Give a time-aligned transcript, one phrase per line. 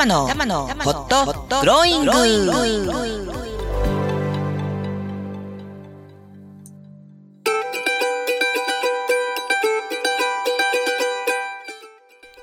[0.00, 2.12] 玉のホットグローイング。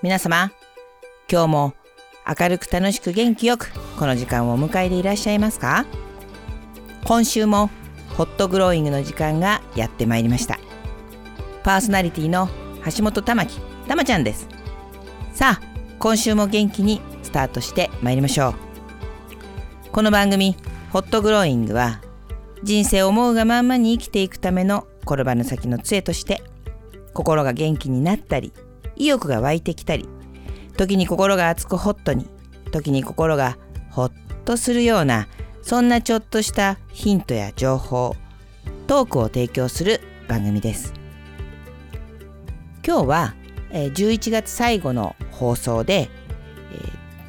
[0.04, 0.52] 皆様
[1.28, 1.74] 今日も
[2.40, 5.88] 明るく楽しく元気よくこの時間をお迎えでいらっしゃいますか？
[7.06, 7.72] 今週も
[8.16, 10.60] ホットグローイングの時間がやってまいりました。
[11.64, 12.50] パーソナリティの
[12.96, 14.48] 橋本玉木玉ちゃんです。
[15.34, 18.56] さあ今週も元気にスタートしてまいりましょう。
[19.92, 20.56] この番組
[20.92, 22.00] ホットグローイングは
[22.64, 26.42] 人生を思うがまんまに生きていくための転ばぬ先の杖として
[27.14, 28.54] 心が元気になったり
[28.96, 30.08] 意欲が湧いてきたり
[30.78, 32.28] 時に心が熱くホットに
[32.72, 33.58] 時に心が
[33.90, 34.12] ホッ
[34.46, 35.28] とするような
[35.62, 38.16] そんなちょっとしたヒントや情報
[38.88, 40.00] トークを提供する
[40.30, 40.94] 番組です。
[42.86, 43.36] 今日は
[43.72, 46.10] 11月最後の放送で「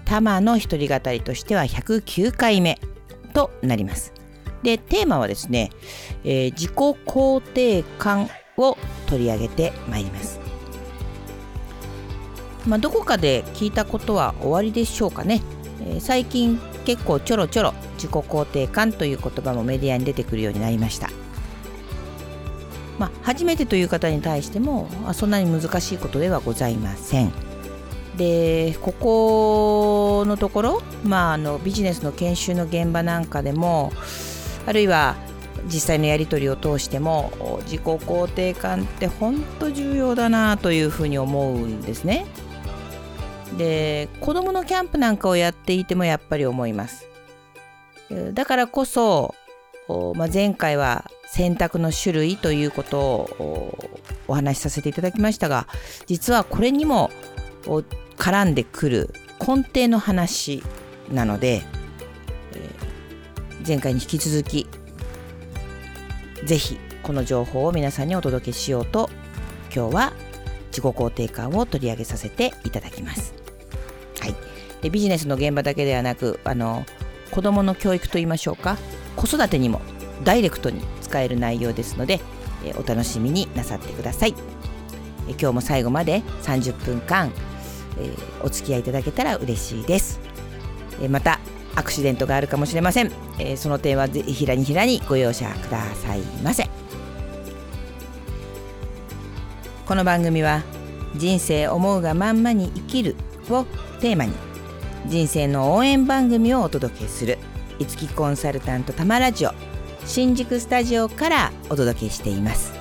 [0.08, 2.80] タマの一人語り」としては109回目
[3.34, 4.12] となります。
[4.62, 5.70] でテーマはですね、
[6.24, 10.40] えー、自己肯定感を取り上げてまいります。
[12.66, 15.40] まあ、どこかで聞いたことは終わりでしょうかね、
[15.86, 21.08] えー、最近結構ちょろちょろ自己肯定感という言葉もメディアに出てくるようになりました。
[22.98, 27.47] まあ、初めてという方に対してもそんなに難しいことではございません。
[28.18, 33.92] でここのところ、まあ、あのビジネスの研修の現場なんかでも
[34.66, 35.16] あるいは
[35.66, 42.26] 実際のやり取りを通しても自己肯定感って本当重要だなというふうに思うんですね。
[43.56, 47.08] で子どものキャンプなんかをやっていてもやっぱり思います。
[48.32, 49.34] だからこそ、
[50.14, 53.78] まあ、前回は選択の種類ということを
[54.26, 55.66] お話しさせていただきましたが
[56.06, 57.10] 実はこれにも
[57.68, 57.82] を
[58.16, 60.62] 絡んでくる根底の話
[61.12, 61.62] なので、
[62.52, 64.66] えー、前回に引き続き
[66.44, 69.08] 是非この情報を皆さんにお届けしようと
[69.74, 70.12] 今日は
[70.68, 73.34] 自己肯定感を取り上げさせていただきます。
[74.20, 74.34] はい、
[74.82, 76.84] でビジネスの現場だけではなくあの
[77.30, 78.78] 子どもの教育といいましょうか
[79.16, 79.80] 子育てにも
[80.24, 82.20] ダイレクトに使える内容ですので、
[82.64, 84.34] えお楽しみになさってください、
[85.28, 87.32] え今日も最後まで30分間、
[88.00, 90.20] えお付き合いいただけたら嬉しいです、
[91.02, 91.40] えまた
[91.74, 96.68] アクシデントがあるかもしれません、えその点はぜひひらにひらにご容赦くださいませ。
[99.86, 100.62] この番組は
[101.16, 103.16] 人生思うがまんまに生きる
[103.48, 103.64] を
[104.00, 104.32] テーマに
[105.06, 107.38] 人生の応援番組をお届けする
[107.78, 109.52] いつきコンサルタントたまラジオ
[110.04, 112.72] 新宿スタジオからお届けしています。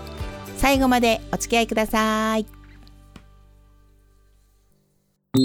[0.57, 2.56] 最後までお付き合いください。
[5.37, 5.43] さ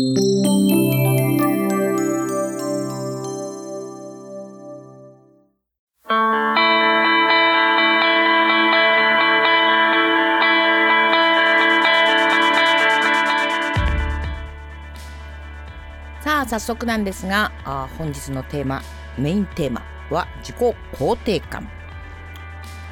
[16.40, 18.80] あ早速なんですがあ本日のテーマ
[19.18, 21.68] メインテーマは自己肯定感。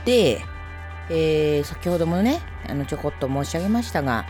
[0.04, 0.42] で、
[1.08, 4.26] えー、先ほどもね、あのちょこっと申し上げましたが、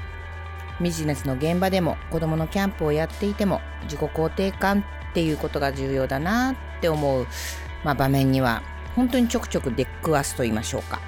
[0.80, 7.26] ビジネスの現場でも子供のキャンプをやっていても自己肯定感っていうことが重要だなって思う、
[7.84, 8.62] まあ、場面には
[8.96, 11.00] 本当にちょくちょく出くわすと言いましょうか。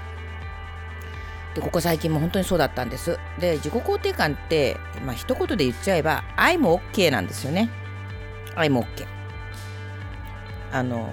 [1.54, 3.18] でここ最近も本当にそうだったんです。
[3.38, 7.68] で自己肯定感って、まあ一言で言っちゃえば愛も OK なんですよね。
[8.54, 9.06] 愛も OK。
[10.72, 11.12] あの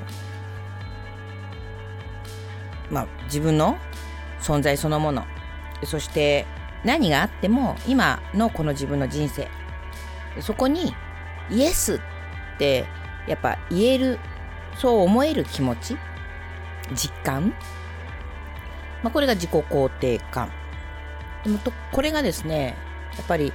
[2.90, 3.78] まあ、自分の
[4.42, 5.26] 存在そのもの
[5.84, 6.46] そして
[6.84, 9.48] 何があっても今のこの自分の人生。
[10.42, 10.94] そこに
[11.50, 12.00] イエスっ
[12.58, 12.86] て
[13.28, 14.20] やっぱ言える
[14.78, 15.98] そう思える気持ち
[16.94, 17.54] 実感、
[19.04, 20.52] まあ、これが自己肯定感。
[21.44, 22.78] でもとこれがですね
[23.18, 23.54] やっぱり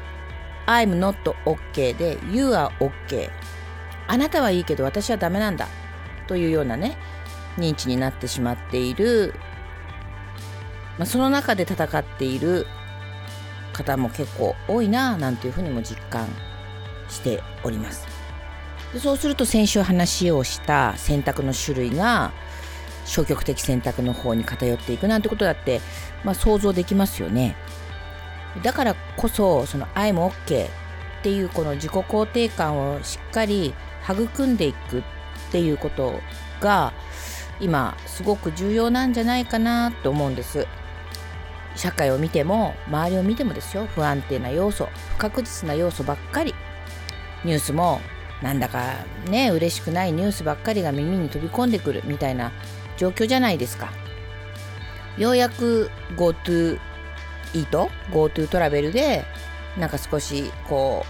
[0.67, 3.31] I'm not OK で You are OK
[4.07, 5.69] あなたはいいけど私はダメなんだ。
[6.27, 6.97] というようなね
[7.57, 9.35] 認知になってしまっている、
[10.99, 12.67] まあ、その中で戦っている。
[13.75, 16.27] 方も結構多いななんていうふうにも実感
[17.11, 18.07] しております。
[18.95, 22.33] でそうすると先週話をした選択の種類が
[23.05, 25.81] 消極的選択の方に偏っていくなんてことだって、
[26.25, 27.57] まあ、想像できますよね。
[28.63, 30.69] だからこそその愛も OK っ
[31.23, 33.75] ていうこの自己肯定感をしっかり
[34.09, 35.03] 育んでいくっ
[35.51, 36.21] ていうこと
[36.61, 36.93] が
[37.61, 40.67] 今すごく重要なんじゃないかなと思うんです。
[41.77, 46.55] 社会を見ても周りを見てもですよ不安定な要素不確実な要素ばっかり。
[47.45, 48.01] ニュースも
[48.43, 52.53] なんだかね嬉しくないニュースばっかりが耳に飛び込んでくるみたいな
[52.97, 53.93] 状況じゃないですか。
[55.19, 56.79] ようやく GoTo
[57.55, 59.25] イート GoTo トラベルで
[59.79, 61.05] なんか少しこ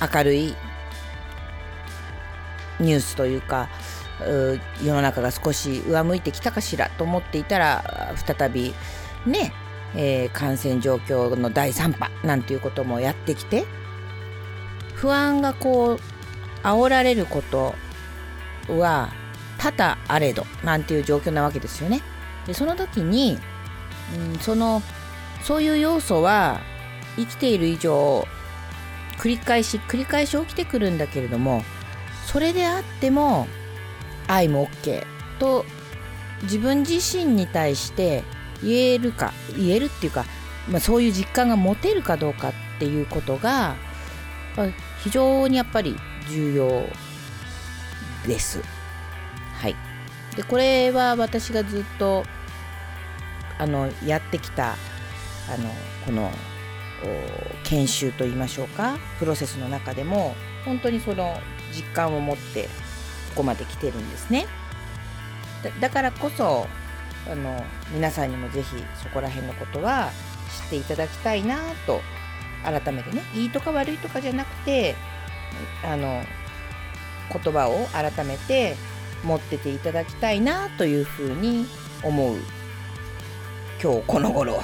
[0.00, 0.54] う明るい
[2.78, 3.68] ニュースというか
[4.82, 8.74] 世の中が少し上向いてきたかしらと思っていたら再び
[9.26, 9.52] ね、
[9.94, 13.64] えー、感染状況の第3波なんていうこともやってきて
[14.94, 16.00] 不安がこう
[16.62, 17.74] 煽られること
[18.68, 19.10] は
[19.58, 22.02] 多々あれどなんていう状況なわけですよね。
[22.46, 23.38] でその時に、
[24.32, 24.82] うん、その
[25.42, 26.60] そういう要素は
[27.16, 28.26] 生きている以上
[29.18, 31.62] 繰り返し繰り返し起きてくるんだけれども
[32.26, 33.46] それであっても
[34.26, 35.04] 愛も OK
[35.38, 35.64] と
[36.42, 38.24] 自分自身に対して
[38.62, 40.24] 言えるか言えるっていうか、
[40.68, 43.76] まあ、そういう実感が持てるかどうかっていうことが
[45.02, 45.96] 非常にやっぱり
[46.28, 46.86] 重要
[48.26, 48.62] です。
[49.54, 49.76] はい、
[50.36, 52.24] でこれは私がずっと
[53.58, 54.76] あのやってきたあ
[55.56, 55.70] の
[56.04, 56.30] この
[57.64, 61.38] 研修といいましょうかプロセスの中でも本当にその
[61.72, 62.68] 実感を持ってこ
[63.36, 64.46] こまで来てるんですね。
[65.80, 66.66] だからこそ
[67.30, 70.10] あの皆さんにもぜひそこら辺のことは
[70.62, 72.00] 知っていただきたいなと
[72.62, 74.94] 改めてねいいとか悪いとかじゃなくて
[75.84, 76.22] あの
[77.32, 78.76] 言葉を改めて
[79.24, 81.66] 持ってていただきたいなというふうに
[82.02, 82.36] 思う
[83.82, 84.60] 今日この頃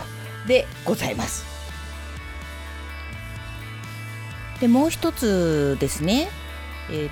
[0.46, 1.44] でございます。
[4.60, 6.28] でもう一つですね
[6.88, 7.10] えー、っ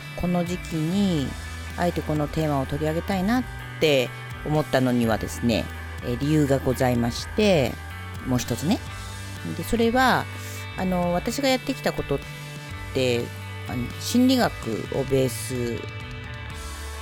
[0.00, 1.26] とこの時期に
[1.76, 3.44] あえてこのテーマを取り上げたいなっ
[3.80, 4.08] て
[4.44, 5.64] 思ったのにはですね、
[6.06, 7.72] え理由がございまして
[8.26, 8.78] もう一つね。
[9.56, 10.24] でそれは
[10.78, 12.18] あの私がやってきたことっ
[12.94, 13.24] て
[13.68, 14.52] あの心理学
[14.94, 15.80] をベース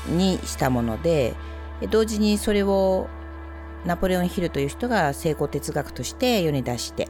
[0.08, 1.34] にしたもので
[1.90, 3.08] 同時にそれを
[3.84, 7.08] ナポレオン・ヒルという人が成功哲学として世に出して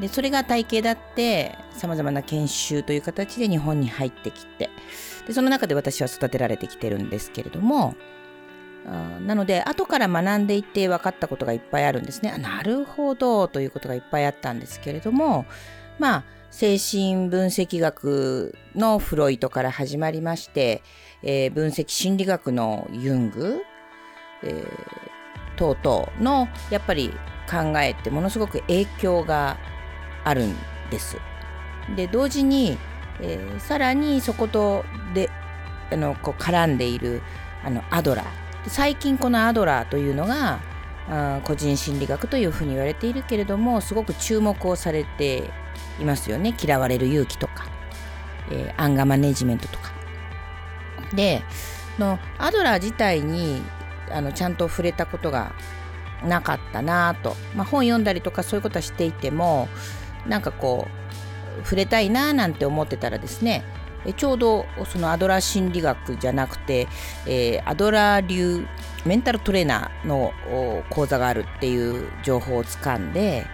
[0.00, 4.70] でそれが体系だってさまざまな研修という形で日本に入ってきて
[5.26, 7.94] でその中で私は育てられてきてるんですけれども
[8.84, 12.32] なので後から学んでいって分かったことがいっぱいあるんですね。
[12.34, 15.46] あなるほどということがいっぱいあったんですけれども
[15.98, 20.82] まあ精神分析学のフロイトから始まりまして、
[21.22, 23.62] えー、分析心理学のユング、
[24.42, 24.64] えー、
[25.56, 27.10] 等々のやっぱり
[27.50, 29.58] 考えってものすごく影響が
[30.24, 30.54] あるん
[30.90, 31.16] です。
[31.96, 32.76] で同時に、
[33.20, 34.84] えー、さらにそこと
[35.14, 35.30] で
[35.90, 37.22] あのこう絡んでいる
[37.64, 40.60] あのアドラー最近このアドラーというのが
[41.44, 45.50] 個人心理学というふうに言われているけれどもすごく注目をされて
[46.00, 47.66] いますよね嫌われる勇気とか、
[48.50, 49.92] えー、アンガーマネジメントとか。
[51.14, 51.42] で
[51.98, 53.62] のアドラー自体に
[54.10, 55.52] あのちゃんと触れたことが
[56.24, 59.68] なかったなと、まあ、本読んだりとかそういうことはしていても
[60.26, 60.86] なんかこ
[61.60, 63.64] う触れたいななんて思ってたらですね
[64.16, 66.88] ちょうどそのアドラー心理学じゃなくて、
[67.26, 68.66] えー、アドラー流
[69.04, 70.32] メンタルトレーナーの
[70.90, 73.46] 講座があるっていう情報をつかんで、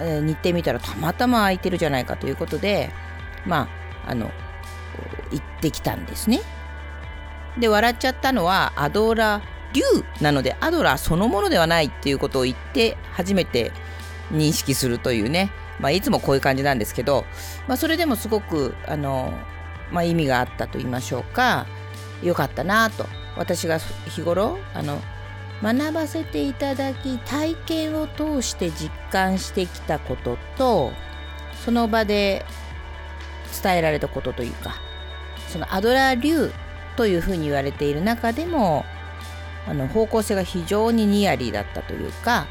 [0.00, 2.90] えー、日程見たらたまたま空いてるじゃないかということで
[3.46, 3.68] ま
[4.06, 4.30] ああの
[5.30, 6.40] 行ってきたんですね。
[7.58, 9.82] で笑っちゃったのはアドラー流
[10.20, 13.72] なのでアドラーそのものではないっていうことを言って初めて
[14.30, 15.50] 認識するというね、
[15.80, 17.24] まあ、いつもこういう感じなんですけど、
[17.68, 19.34] まあ、それでもすごくあの
[19.92, 21.66] まあ、意味があったと言いましょうか。
[22.22, 23.06] 良かったなと。
[23.36, 25.00] 私が日頃あの
[25.62, 30.92] 学ばせていただき体験を通して実感してきたことと
[31.64, 32.44] その場で
[33.62, 34.74] 伝えられたことというか
[35.48, 36.50] そのアドラー流
[36.96, 38.84] というふうに言われている中でも
[39.66, 42.46] あの方向性が非常にニアリーだったというか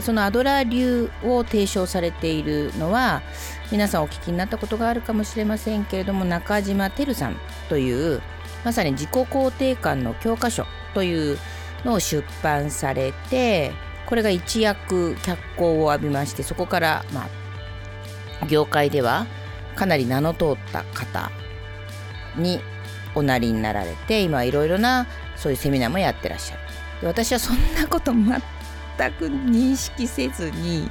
[0.00, 3.22] そのアドラー流を提唱されているのは
[3.70, 7.36] 皆さんお聞きになったことがあるかもしれませんけれども中島てるさん
[7.68, 8.22] という
[8.64, 11.38] まさに自己肯定感の教科書という
[11.84, 13.72] のを出版されて
[14.06, 17.28] これが一躍脚光を浴びましてそこから、ま
[18.40, 19.26] あ、業界では
[19.76, 21.30] かなり名の通った方
[22.36, 22.60] に
[23.14, 25.06] おなりになられて今いろいろな
[25.36, 26.62] そういうセミナーもやってらっしゃる。
[27.00, 28.24] で私はそんなこと全
[29.12, 30.88] く認識せずに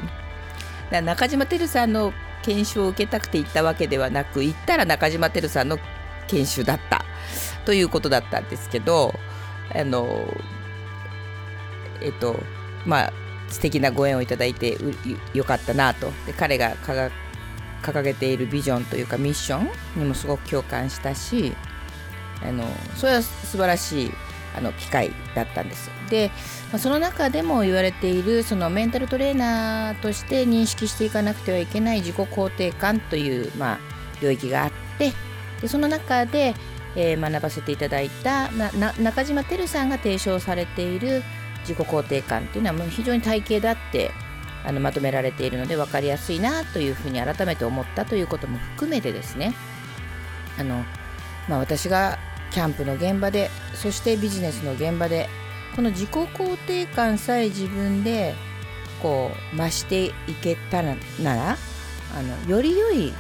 [0.89, 2.13] 中島てるさんの
[2.47, 5.77] 研修を受けたくて行ったわけではなく行ったら中島てるさんの
[6.27, 7.05] 研修だった。
[7.65, 9.13] ということだったんですけど
[9.75, 10.25] あの
[12.01, 12.39] えっと
[12.85, 13.13] まあ
[13.49, 14.77] 素敵なご縁をいただいて
[15.33, 16.11] よかったなと。
[16.25, 16.75] で彼が
[17.83, 21.53] 掲げているビジョンというかミッションにもすごく共感したし
[22.41, 24.11] あのそれは素晴らしい
[24.57, 25.91] あの機会だったんです。
[26.09, 26.31] で、
[26.71, 33.79] まあ、その中でも言われているそのメンタルトレーナーとして認識していかなくてはいけない自己肯定感という、まあ、
[34.21, 35.13] 領域があって
[35.61, 36.55] でその中で、
[36.95, 38.49] えー、学ばせていただいた、
[38.99, 41.23] 中島てるさんが提唱されている
[41.61, 44.11] 自己肯定感っていうのはもう非常に体系だって
[44.65, 49.53] あのまとめられているので分かりやすいなというふうに改めて思ったということも含めてですね
[50.59, 50.83] あの、
[51.47, 52.19] まあ、私が
[52.51, 55.29] キャンプの現場でそしてビジネスの現場で
[55.75, 58.33] この自己肯定感さえ自分で
[59.01, 61.57] こう増していけたらなら
[62.15, 63.13] あのより良い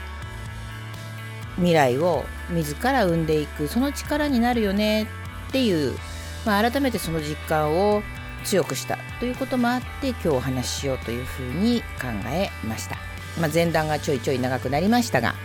[1.57, 5.07] 未来を自ら生んでいくその力になるよね
[5.49, 5.97] っていう、
[6.45, 8.01] まあ、改めてその実感を
[8.43, 12.95] 強くしたということもあって今日お話ししようというふうに考えました、
[13.39, 15.35] まあ、前段がちょいちょい長くなりましたが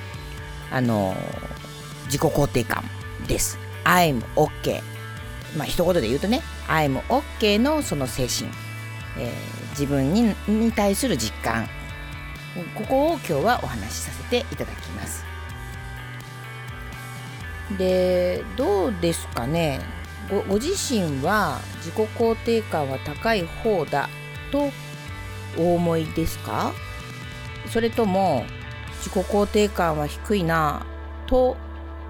[0.70, 1.14] あの
[2.06, 2.84] 自己肯定感
[3.26, 3.62] です。
[3.84, 4.80] I'm OK
[5.56, 8.50] まあ一言で言うとね I'm OK のその精神、
[9.18, 11.68] えー、自分にに対する実感。
[12.74, 15.24] ここを今日はお話しさせていただきます。
[17.78, 19.80] でどうですかね？
[20.30, 24.10] ごご自身は自己肯定感は高い方だ
[24.50, 24.70] と
[25.56, 26.74] お思いですか？
[27.70, 28.44] それとも
[28.98, 30.84] 自己肯定感は低いな
[31.26, 31.56] と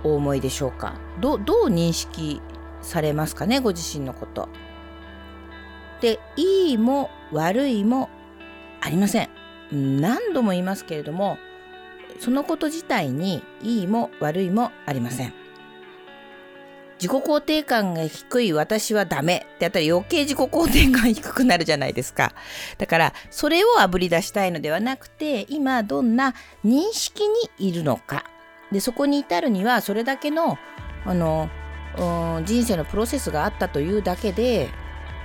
[0.04, 0.94] お思いでしょうか？
[1.20, 2.40] どどう認識
[2.80, 3.60] されますかね？
[3.60, 4.48] ご自身のこと。
[6.00, 8.08] でいいも悪いも
[8.80, 9.28] ありません。
[9.70, 11.38] 何度も言いますけれども
[12.18, 15.32] そのこと自体にいいも悪いもありません。
[17.00, 22.32] 自己肯定感が低い私はダメってやったら余計自己肯定感低くなるじゃないですか。
[22.78, 28.24] だからそれをあぶり出したいのではなくて今どんな認識にいるのか
[28.72, 30.58] でそこに至るにはそれだけの
[31.04, 31.48] あの
[32.44, 34.70] 人生のプロセスがあったというだけで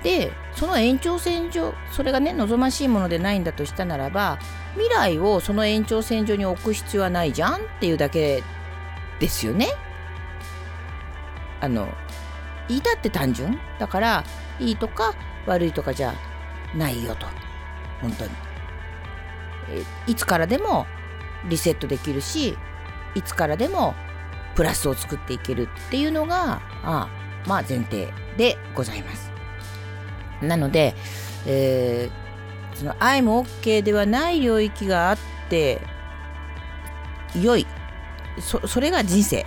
[0.03, 4.37] でその延長線上それがね望ましいものでないんだとしたならば
[4.73, 8.43] 未来をその延長線上に置く必要はないじゃんっていうだけ
[9.19, 9.69] ですよね。
[11.61, 11.87] あの
[12.69, 13.57] いいだって単純？
[13.79, 14.23] だから
[14.59, 16.13] いいとか悪いとかじゃ
[16.75, 17.25] ないよと。
[18.01, 18.31] 本当に。
[20.05, 20.85] いつからでも
[21.49, 22.57] リセットできるし
[23.17, 23.95] いつからでも
[24.55, 27.09] プラスを作っていけるっていうのがあ
[27.47, 29.31] まあ前提でございます。
[30.41, 30.93] なので、
[31.47, 35.17] えー、その愛も OK ではない領域があっ
[35.49, 35.81] て
[37.35, 37.65] 良い。
[38.39, 39.45] そそれが人生。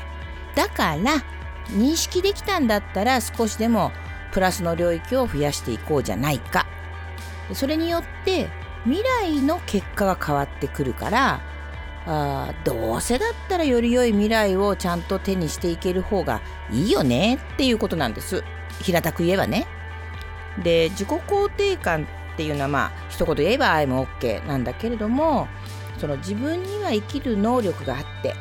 [0.56, 1.22] だから
[1.68, 3.92] 認識できたんだったら少しでも
[4.32, 6.66] プラスの領域を増やしていこうじゃないか。
[7.52, 8.48] それによって
[8.84, 11.40] 未来の結果が変わってくるから
[12.06, 16.40] あどうせだったらより良い未来をちゃんと手にしていける方が
[16.70, 18.42] いいよねっていうことなんです。
[18.82, 19.66] 平たく言えばね。
[20.62, 25.48] で自己肯定感っていうのはまあ一言言えば「I'm OK」なんだけれども
[25.98, 28.34] その自分には生きる能力があって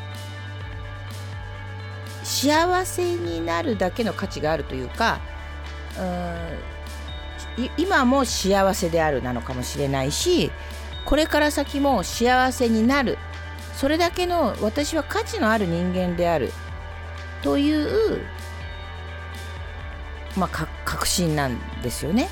[2.23, 5.19] 幸せになるだけの価値があるというか
[5.97, 10.51] うん今も幸せであるなのかもしれないし
[11.05, 13.17] これから先も幸せになる
[13.79, 16.51] それだけの私は価値のある人間である。
[17.41, 18.19] という
[20.35, 22.27] まあ確信なんですよね。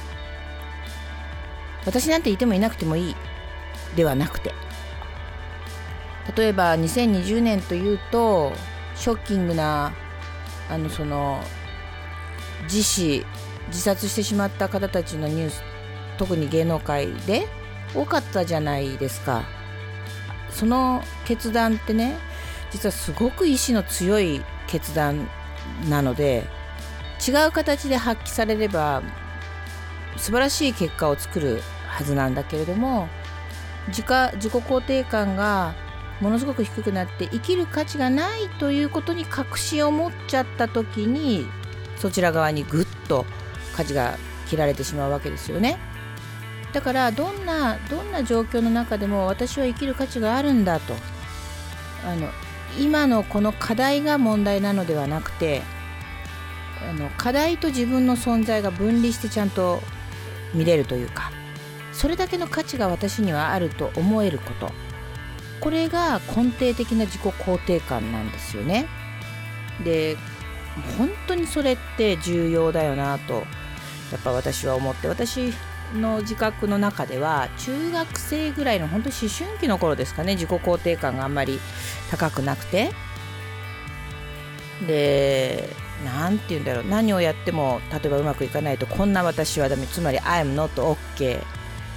[1.86, 3.16] 私なんていてもいなくてもいい
[3.96, 4.54] ではなくて。
[6.36, 8.51] 例えば2020年というと
[8.96, 9.94] ショッキングな
[10.70, 11.42] あのその
[12.63, 13.25] 自死
[13.68, 15.63] 自殺してしまった方たちのニュース
[16.18, 17.48] 特に芸能界で
[17.96, 19.57] 多かったじゃないですか。
[20.58, 22.18] その決断ってね
[22.72, 25.30] 実はすごく意志の強い決断
[25.88, 26.46] なので
[27.26, 29.04] 違う形で発揮されれば
[30.18, 33.08] 素晴らしい結果を作るはずなんだけれども
[33.90, 35.76] 自己自己肯定感が
[36.22, 41.46] ものすごく低くなって生きる価値がないということに確信を持っちゃった時に
[41.98, 43.28] そちら側にぐっと
[43.76, 45.78] 舵が切られてしまうわけですよね。
[46.77, 50.93] だからどんなどんな状況の中でも私は生きる価値があるんだと
[52.05, 52.29] あの
[52.79, 55.63] 今のこの課題が問題なのではなくて
[56.88, 59.81] あの課題と自分の存在が分離してちゃんと
[60.53, 61.31] 見れるというか
[61.93, 64.72] それだけの価値が私にはあると思えること
[65.60, 68.86] これが根底的な自己肯定感なんですよね。
[69.84, 70.15] で
[71.00, 73.34] 本当にそれって重要だよなと
[74.12, 75.51] やっぱ私は思って私
[75.94, 81.60] の自覚の中では中学生ぐらいの本当思春期の頃ですかね自己肯定感があんまり
[82.12, 82.91] 高くなくて。
[84.86, 85.70] で
[86.06, 91.44] 何て言うんだろう何をやっても例えばうまくいかないとこんな私はダメつまり I'm not OK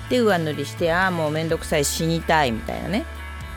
[0.09, 3.05] で上塗りしてああもうめんどくさい死にたいみたいなね。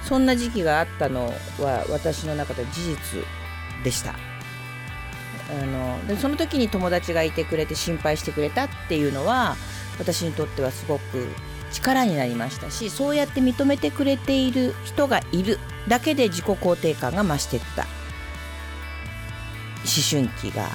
[0.04, 3.24] そんな時期があったのは私の中で事実
[3.84, 4.12] でした。
[4.12, 9.56] あのでその時に友達がいてくれて心配してくれたっていうのは
[10.00, 11.28] 私にとってはすごく
[11.72, 17.86] 力になりましたしそうやって認めてくれている人がいるだけで自己肯定感が増していった
[19.84, 20.68] 思春期が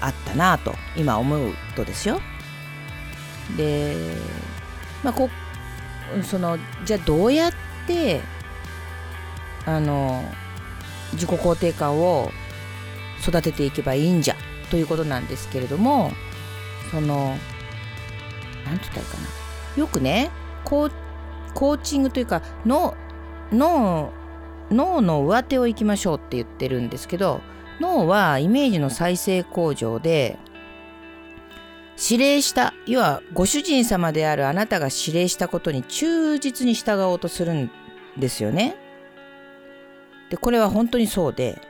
[0.00, 2.20] あったなと今思うとですよ。
[3.56, 3.94] で、
[5.02, 5.28] まあ、こ
[6.22, 7.52] そのじゃあどうやっ
[7.86, 8.20] て
[9.66, 10.22] あの
[11.12, 12.30] 自己肯定感を
[13.22, 14.36] 育てていけばいいんじゃ
[14.70, 16.12] ということなんですけれども
[16.90, 17.36] その
[18.64, 19.28] 何て言ったらいいかな
[19.76, 20.30] よくね
[20.64, 22.94] コーチングというか脳
[23.52, 24.12] 脳
[24.70, 27.40] 脳の上手を行きましょうって言ってるんですけど
[27.80, 30.38] 脳はイメージの再生工場で
[32.00, 37.70] 指令した要はご主人様であるあなたが指令したことに忠実に従おうとするん
[38.16, 38.76] ですよね。
[40.30, 41.60] でこれは本当にそうで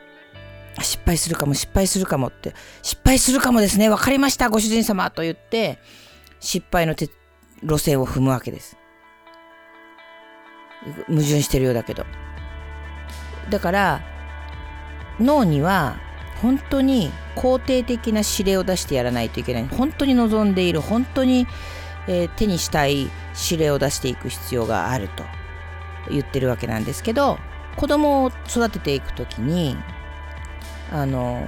[0.81, 5.79] 失敗するかも失敗するかもって失敗するかもですね分かりましたご主人様と言って
[6.45, 8.77] 失敗の路線を踏むわけです。
[11.09, 12.05] 矛盾してるようだけど。
[13.51, 14.01] だから
[15.19, 15.97] 脳には
[16.43, 21.47] 本当に肯定的な指令を出してやらないといけない本当に望んでいる本当に、
[22.07, 23.11] えー、手にしたい
[23.51, 25.25] 指令を出していく必要があると
[26.11, 27.39] 言ってるわけなんですけど
[27.77, 29.77] 子供を育てていく時に
[30.93, 31.47] あの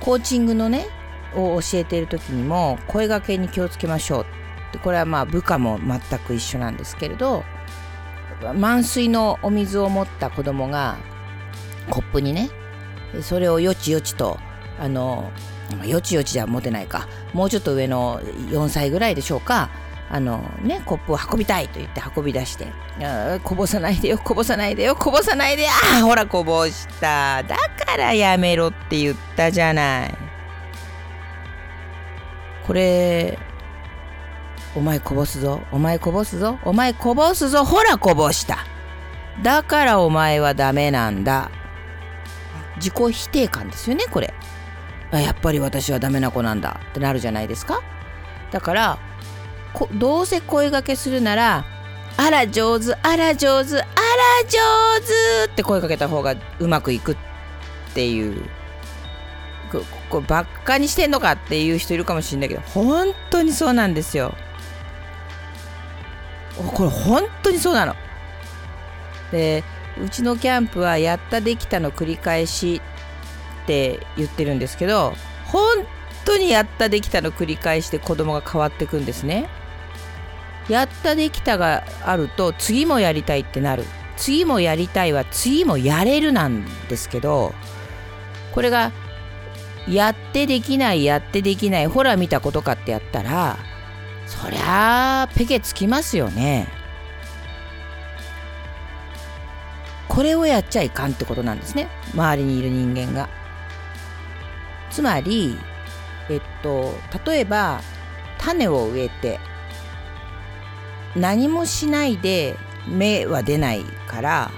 [0.00, 0.86] コーチングのね
[1.36, 4.26] を教えている時にも声がけに気をつけましょう。
[4.72, 7.44] でこれはまあ部下も全く一緒なんですけれど
[8.54, 10.96] 満水のお水を持った子供が
[11.88, 12.50] コップにね
[13.22, 14.38] それをよちよちと
[14.78, 15.30] あの
[15.84, 19.70] よちよちじゃ持てないかもうちょっと上の4歳ぐらいでしょうか
[20.08, 22.66] あのねコップを運びたいと言って運び出して
[23.42, 27.42] こぼさないでよこぼさないでよこぼさないでああほらこぼした。
[27.42, 30.25] だからやめろって言ったじゃない。
[32.66, 33.38] これ
[34.74, 35.62] お前こぼすぞ。
[35.72, 36.58] お前こぼすぞ。
[36.64, 37.64] お前こぼすぞ。
[37.64, 38.58] ほらこぼした。
[39.42, 41.50] だからお前はダメなんだ。
[42.76, 44.34] 自己否定感ですよねこれ。
[45.12, 46.80] やっぱり私はダメな子なんだ。
[46.90, 47.80] ってなるじゃないですか。
[48.50, 48.98] だから
[49.94, 51.64] どうせ声がけするなら
[52.16, 53.86] あら上手あら上手あら
[54.48, 55.06] 上
[55.46, 57.16] 手って声かけた方がうまくいくっ
[57.94, 58.42] ていう
[59.66, 64.34] ここばっかにしてんのかっていう人いるかもしれないけど本当にそうなんですよ。
[66.56, 67.94] これ本当にそうなの。
[69.30, 69.64] で
[70.02, 72.80] うちのキャンプはやったできたの繰り返し
[73.64, 75.14] って言ってるんですけど
[75.46, 75.84] 本
[76.24, 79.48] 当にやったできたの繰り返しで子供が変わっていくんですね。
[80.68, 83.84] やったできたがあると次もやりたいってなる。
[84.16, 87.52] 次もやりたいは次もやれるなんですけど
[88.52, 88.90] これが
[89.88, 93.56] やってできないやってできないほら見たことかってやったら
[94.26, 96.68] そりゃあペケつきますよね
[100.08, 103.28] これをやっちゃいかんってことなんですね周りにいる人間が。
[104.90, 105.58] つまり
[106.30, 106.94] えっと
[107.26, 107.82] 例えば
[108.38, 109.38] 種を植えて
[111.14, 112.56] 何もしないで
[112.88, 114.50] 芽は出ないから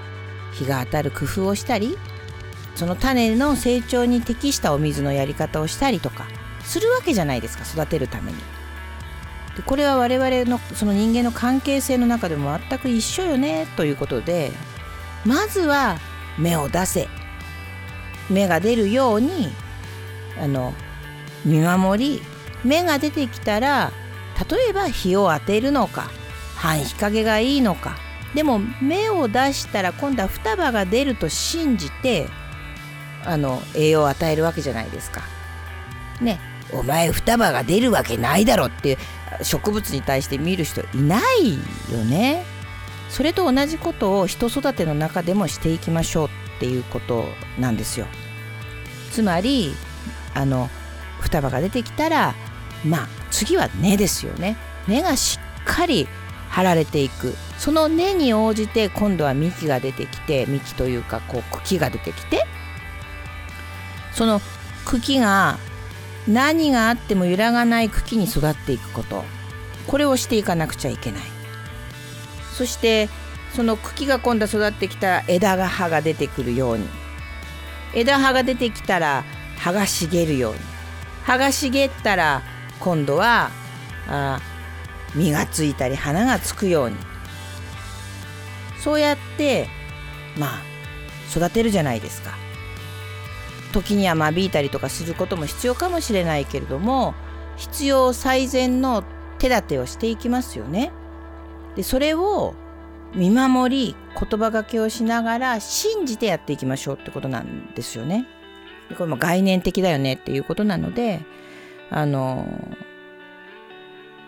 [0.53, 1.97] 日が当たる工夫をしたり
[2.79, 6.27] その種の成長に適したお水のやり方をしたりとか
[6.63, 8.37] するわけじゃないですか育てるために。
[9.57, 14.53] でこれは我々のその人間の関係性の中でも全く一緒よねということで
[15.25, 15.97] まずは
[16.37, 17.09] 芽を出せ
[18.29, 19.49] 芽が出るように
[20.41, 20.73] あの
[21.43, 22.21] 見守り
[22.63, 23.91] 芽が出てきたら
[24.49, 26.09] 例えば日を当てるのか
[26.55, 27.97] 半日陰がいいのか
[28.35, 32.29] でも芽を出したら今度は双葉が出ると信じて
[33.25, 35.21] あの栄養を与えるわけじゃないですか。
[36.21, 36.39] ね
[36.71, 38.97] お前双葉が出るわけないだろって
[39.41, 41.53] 植物に対して見る人いない
[41.91, 42.45] よね。
[43.09, 46.29] それと同じことを人育ての中でもしていきましょうっ
[46.59, 47.25] ていうこと
[47.59, 48.05] なんですよ。
[49.11, 49.73] つまり
[50.35, 50.69] あの
[51.19, 52.35] 双葉が出てきたら
[52.85, 54.57] まあ次は根ですよね。
[54.87, 56.07] 根がしっかり
[56.49, 62.45] 張られていくその根に応じて今度は幹が出てきて幹というかこう茎が出てきて
[64.19, 64.41] その
[64.83, 65.57] 茎が
[66.27, 69.23] 何があっても揺らがない茎に育っていくこと。
[69.87, 71.21] これをしていかなくちゃいけない。
[72.51, 73.07] そして
[73.55, 76.85] その茎が今度育ってきた枝が葉が出てくるように。
[77.95, 79.23] 枝葉が出てきたら
[79.57, 80.59] 葉が茂るように。
[81.23, 82.41] 葉が茂ったら
[82.81, 83.51] 今度は
[84.05, 84.41] あ
[85.15, 86.97] 実がついたり花がつくように。
[88.83, 89.69] そうやって
[90.37, 90.61] まあ
[91.31, 92.48] 育てるじゃないですか。
[93.71, 97.13] 時には間引いたりとかすることも必要かもしれないけれども
[97.57, 99.03] 必要最善の
[99.37, 100.91] 手立てをしていきますよね。
[101.75, 102.55] でそれを
[103.15, 108.27] 見守り言葉がけをしながら信じてやっていきましょうってことなんですよね。
[108.97, 111.21] これも概念的だよねっていうことなので
[111.91, 112.47] あの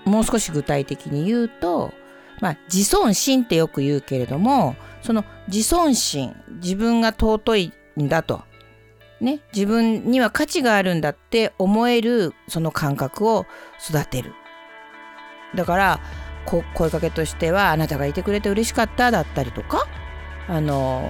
[0.06, 1.94] もう少し具体的に言うと、
[2.42, 8.44] まあ、自尊心ってよく言うけれどもその自尊心自分が尊いんだと、
[9.22, 13.46] ね、自分には価値があるんだって思えるその感覚を
[13.88, 14.34] 育てる。
[15.56, 16.00] だから
[16.74, 19.86] 声かけとしては「あなたがいてくれて嬉しかった」だったりとか
[20.48, 21.04] 「あの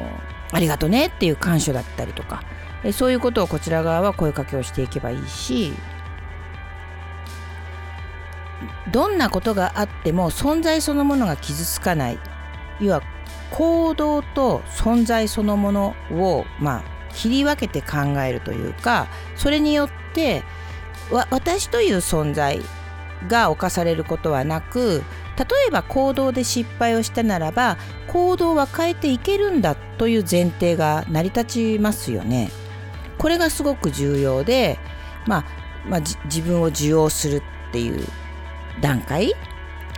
[0.52, 2.43] ありがとね」っていう感謝だったりとか
[2.91, 5.74] そういうことをこちら側は声かけをしていけばいいし
[8.91, 12.19] どんなことがあっても存在そのものが傷つかない
[12.80, 13.02] 要は
[13.52, 20.43] 行動と存在そのものをまあ切り分けて考えるというかそれによって
[21.30, 22.62] 私という存在
[23.28, 25.04] が侵されることはなく
[25.38, 32.52] 例えば行動で失敗をしたならば行動は変えていけるんだという前提が成り立ちますよね。
[33.17, 34.80] これがすごく重要で、
[35.28, 35.45] まあ、
[35.88, 38.04] まあ、自分を受容するっていう
[38.82, 39.36] 段階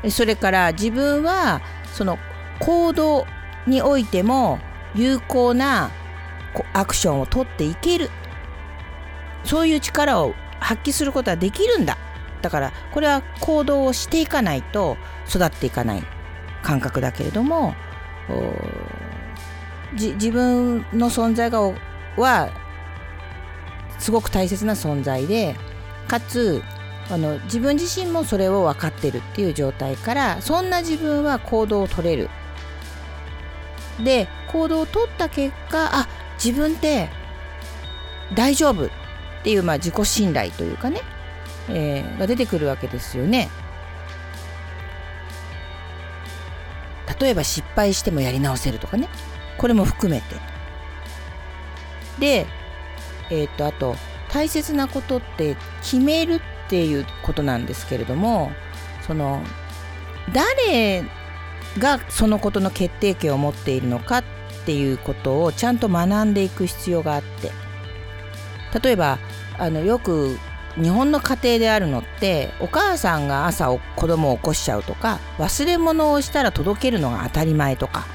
[0.10, 1.62] それから自分は
[1.94, 2.18] その
[2.60, 3.26] 行動
[3.66, 4.60] においても
[4.94, 5.90] 有効な
[6.74, 8.10] アクションを取っていける。
[9.44, 11.98] そういう力を発揮することはできるんだ。
[12.44, 14.98] だからこれは行動をしていかないと
[15.30, 16.04] 育っていかない
[16.62, 17.74] 感覚だけれども
[19.94, 21.62] 自分の存在が
[22.18, 22.50] は
[23.98, 25.56] すごく大切な存在で
[26.08, 26.62] かつ
[27.10, 32.30] あの自分自身もそれを分かってるっていう状態からそんな自分は行動を取れる。
[34.04, 36.08] で行動を取った結果あ
[36.44, 37.10] 自分って
[38.34, 38.90] 大丈夫っ
[39.44, 41.02] ていう、まあ、自己信頼というかね
[41.70, 43.50] えー、が出てくるわけですよね。
[47.20, 49.08] 例えば失敗してもやり直せるとかね
[49.58, 50.36] これも含めて。
[52.20, 52.46] で、
[53.30, 53.96] えっ、とあと
[54.30, 58.52] 大切なことって決めるっていうことなんですけれども
[59.06, 59.42] その
[60.34, 61.04] 誰
[61.78, 64.24] がそのことの決定権を持っているのかっ
[64.66, 67.52] ていうことをちゃんと学んでいく必要があって。
[68.80, 69.20] 例えば
[69.60, 70.38] あのよく
[70.82, 78.08] 日本の家庭であるのってお母さんが朝子供を起こしちゃうとか忘れ物をしたら届けるのが当たり前とか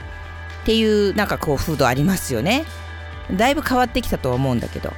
[0.63, 2.65] っていうなんかこう風土ありますよね。
[3.31, 4.93] だいぶ変わってきたと思うんだけど。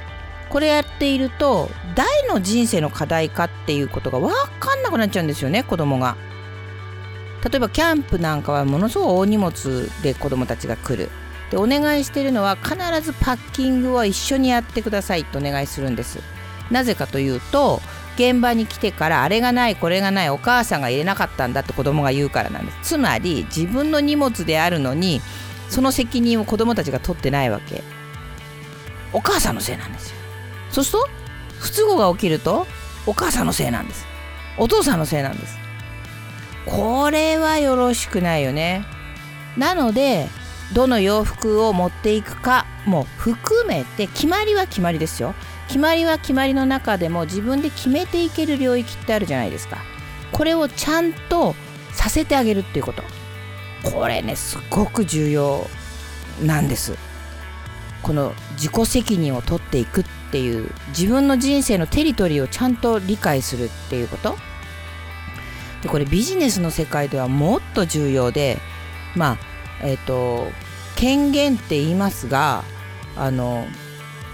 [0.49, 6.17] これやっていると誰の人生の課題かっていうことが分かんなくなっちゃうんですよね子供が。
[7.49, 11.09] 例えばキャンプなんかはものすごい大荷物で子供たちが来る。
[11.51, 16.19] でお願いしてるのは必ずパッキングは一緒にやってくださいってお願いするんです。
[16.71, 17.81] なぜかというと
[18.15, 22.77] 現場に来てからあれがないこれがないお母さんが入れなかったんだって子供が言うからなんです。
[22.83, 25.21] つまり自分の荷物であるのに
[25.69, 27.83] その責任を子供たちが取ってないわけ。
[29.13, 30.15] お母さんのせいなんですよ。
[30.71, 31.09] そうすると
[31.59, 32.65] 不都合が起きると
[33.05, 34.05] お母さんのせいなんです。
[34.57, 35.57] お父さんのせいなんです。
[36.65, 38.85] これはよろしくないよね。
[39.57, 40.29] なので
[40.73, 45.35] どの洋服を持っていくかも含めて決まりは決まりですよ。
[45.67, 49.77] 決まりは決まりの中でも自分で決めていける領域ってあるじゃないですか。
[50.31, 51.55] これをちゃんと
[51.93, 53.03] させてあげるっていうこと。
[53.83, 55.67] これねすごく重要
[56.43, 56.97] なんです。
[58.03, 64.37] この自己責任を取っていくっていう自分の人生のテリトリーをちゃんと理解するっていうこと。
[65.83, 68.59] でこれビジネスの世界ではもっと重要で
[69.15, 69.50] まあ
[69.81, 70.47] えっ、ー、と
[70.95, 72.63] 権限って言いますが
[73.15, 73.65] あの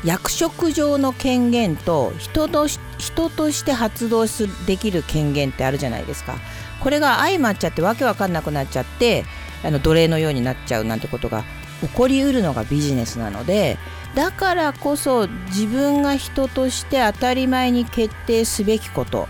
[0.04, 6.36] 役職上の権限と人と人として発動すできる権限ってあるじゃないですか。
[6.82, 9.26] これが相まっちゃってわけわかんなくなっちゃって
[9.64, 11.44] あの奴隷のようになっちゃうなんてことが
[11.82, 13.78] 起こりうるのがビジネスなので
[14.16, 19.28] だからこそ自分が人として当たり前に決定すべきこと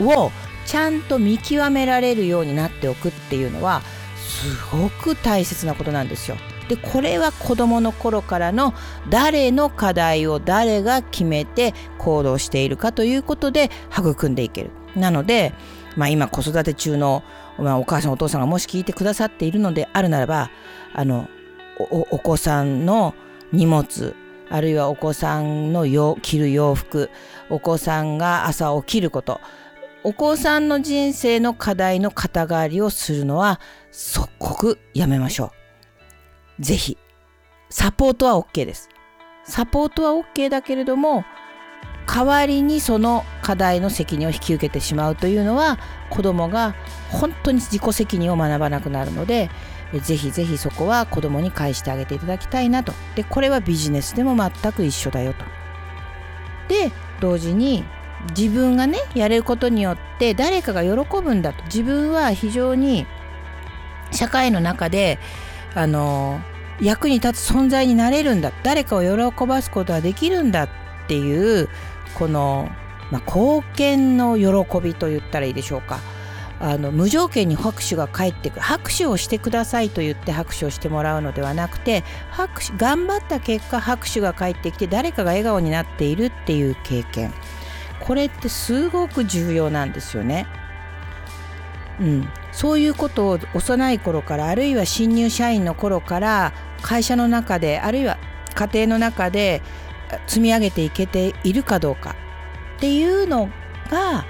[0.00, 0.30] を
[0.66, 3.82] ちゃんと見極められるようになっておくっていうのは
[4.26, 6.36] すごく大切なことなんですよ。
[6.68, 8.74] でこれは子どもの頃からの
[9.08, 14.70] 誰の課題を誰が決めて行動しているかということで育んでいける。
[14.96, 15.52] なので
[15.96, 17.24] まあ、今子育て中の、
[17.58, 20.50] まあ、お母さんお父さんがもし聞いてくださっているのであるならば
[20.92, 21.28] あの
[21.78, 23.14] お子さんの
[23.52, 24.14] 荷物
[24.48, 25.86] あるいはお子さんの
[26.20, 27.10] 着る洋服
[27.50, 29.40] お子さんが朝起きること
[30.06, 33.58] お子さんの人生の課題の肩代わりをするのは
[33.90, 35.50] 即刻やめましょ
[36.60, 36.62] う。
[36.62, 36.96] ぜひ。
[37.70, 38.88] サポートは OK です。
[39.42, 41.24] サポートは OK だけれども
[42.06, 45.76] 代わりにその課題の責任を引き受けてしまうというのは
[46.08, 46.76] 子どもが
[47.10, 49.50] 本当に自己責任を学ばなくなるので
[50.04, 55.44] ぜひぜひそこは子どもに返してあげていただきたいなとでこれはビジネスでも全く一緒だよと
[56.68, 57.84] で同時に
[58.36, 60.90] 自分がねやれることによって誰かが喜
[61.22, 61.62] ぶんだと。
[61.64, 63.06] 自分は非常に
[64.12, 65.18] 社会の中で
[65.74, 66.40] あの
[66.80, 70.68] 役に立つ存在になれるんだ誰かを喜ばすことができるんだっ
[71.08, 71.68] ていう
[72.14, 72.68] この、
[73.10, 76.00] まあ、貢献の喜びと言ったらいいでしょうか。
[76.58, 78.62] あの無条件に拍手が返ってくる。
[78.62, 87.34] 拍手をしてくださいと言って拍手をしてもらうのではなくて拍手頑張った結果拍手が返ってきて誰かが笑顔になっているっていう経験。
[88.00, 90.46] これってすごく重要なんですよね。
[92.00, 98.18] うん、そういうことを幼い頃からあるいは新入社員の頃から会社の中であるいは
[98.54, 99.62] 家庭の中で
[100.26, 102.14] 積み上げていけているかどうか
[102.76, 103.48] っていうの
[103.90, 104.26] が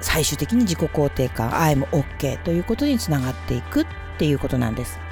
[0.00, 3.86] 最終的に自己肯定感 I'm OK ということにつながっていくっ
[4.18, 5.03] ていうことなんです。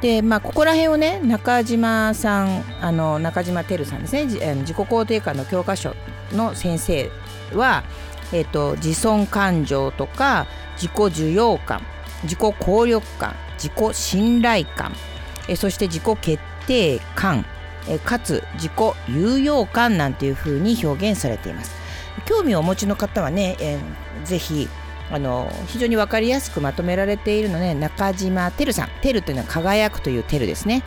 [0.00, 5.94] でまあここら辺をね中島さんあの中島てるさんですね自己肯定感の教科書
[6.32, 7.10] の先生
[7.54, 7.84] は、
[8.32, 11.80] えーと、自尊感情とか自己受容感
[12.24, 14.92] 自己効力感自己信頼感
[15.48, 17.46] えそして自己決定感
[17.88, 18.72] えかつ自己
[19.08, 21.74] 有用感なんていうふうに表現されています。
[22.24, 24.68] 興味をお持ちの方はね、えー、ぜひ
[25.10, 28.88] あの非常に分かりやすくまとめられているので、ね、中島てるさん。
[29.00, 30.82] てるというのは輝くというてるですね。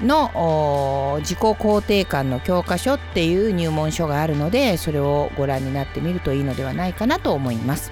[0.00, 7.90] の自己肯定感の教科書っていう入門書があるのでそれをご覧になってみるといいのではないかなと思います。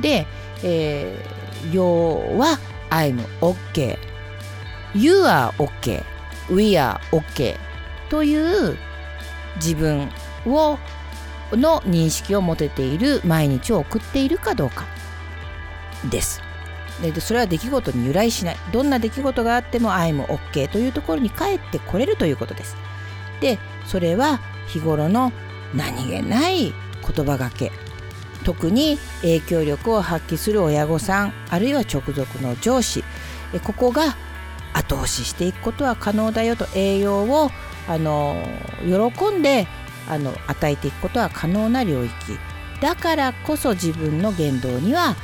[0.00, 0.26] で、
[0.62, 2.58] えー、要は
[2.90, 3.98] I'm OK
[4.94, 6.04] You are OK
[6.50, 7.56] We are OK
[8.10, 8.76] という
[9.56, 10.10] 自分
[10.46, 10.78] を
[11.52, 14.86] の認識を持てている毎日を送っているかどうか
[16.10, 16.42] です。
[17.02, 22.76] でそれは出来事に由来しないどんな出来事があっても愛も OK というところに帰ってこれるということです。
[23.40, 25.32] でそれは日頃の
[25.74, 26.72] 何気ない
[27.14, 27.70] 言葉がけ
[28.44, 33.04] 特に影響力を発揮する親御さんあるいは直属の上司
[33.64, 34.16] ここが
[34.72, 37.50] 後押ししていくことは可能だよと栄養を
[37.88, 38.36] あの
[38.82, 39.66] 喜んで
[40.08, 42.12] あの与えていくことは可能な領域
[42.80, 45.16] だからこそ自分の言動には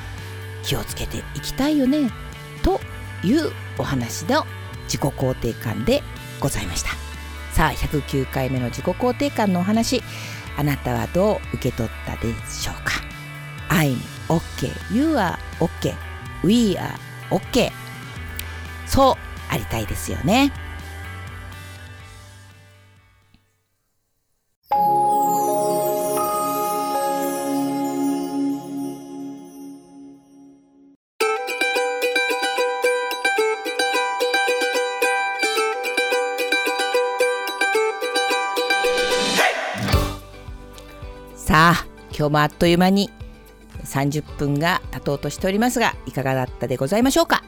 [0.64, 2.10] 気をつけていきたいよね
[2.62, 2.80] と
[3.24, 4.46] いうお話の
[4.84, 6.02] 自己肯定感で
[6.40, 6.90] ございました。
[7.52, 10.02] さあ109回目の自己肯定感のお話
[10.56, 12.92] あなたはどう受け取ったでしょうか
[13.68, 13.96] ？I'm
[14.28, 15.94] OK You are OK
[16.42, 16.94] We are
[17.30, 17.70] OK
[18.86, 19.14] そう
[19.52, 20.52] ありたいですよね。
[42.22, 43.10] 今日もあっという間に
[43.82, 47.42] 30分が経とうとしておりますがいかがだったでございましょうか、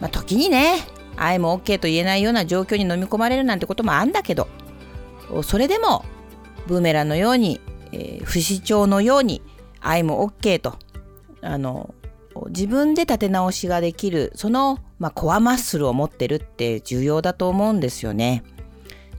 [0.00, 0.76] まあ、時にね
[1.14, 4.48] 愛も OK と言えないような状況に飲み込まれるなんてこともあんだけど
[5.42, 6.06] それでも
[6.68, 7.60] ブーメランのように、
[7.92, 9.42] えー、不死鳥のように
[9.82, 10.78] 愛も OK と
[11.42, 11.94] あの
[12.48, 18.42] 自分で立て直しができるその、まあ、コアマッスルを持ってるって重要だと思うんですよね。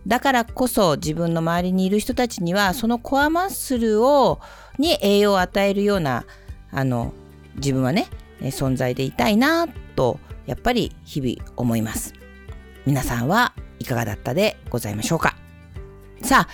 [0.07, 4.39] だからこそ自分の周りにいる人たちにはそのコアマッスルを
[4.79, 6.25] に栄養を与えるような
[6.71, 7.13] あの
[7.55, 8.07] 自分はね
[8.41, 12.13] 存在でいたいなとやっぱり日々思います。
[12.85, 15.35] 皆さんはいかがだったでございましょうか。
[16.23, 16.47] さ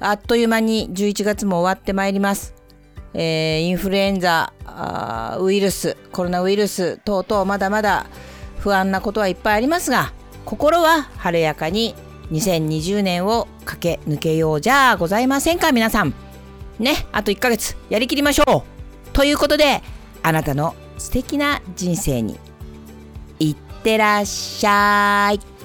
[0.00, 2.54] ああっという間に11月も終わってまいります。
[3.14, 4.52] えー、インフルエンザ
[5.40, 8.06] ウイルスコロナウイルス等々まだまだ
[8.58, 10.12] 不安なことはいっぱいありますが
[10.44, 11.94] 心は晴れやかに
[12.30, 16.14] 2020年を駆け抜けようじゃございませんか皆さん。
[16.78, 18.64] ねあと1ヶ月やりきりましょ
[19.06, 19.10] う。
[19.12, 19.82] ということで
[20.22, 22.38] あなたの素敵な人生に
[23.38, 25.55] いってらっしゃい。